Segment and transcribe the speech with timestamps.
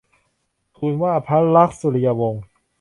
[0.77, 2.43] ทูลว่าพระลักษมณ์สุริยวงศ์